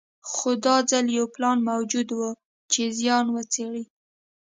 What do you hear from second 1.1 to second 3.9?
یو پلان موجود و چې زیان وڅېړي.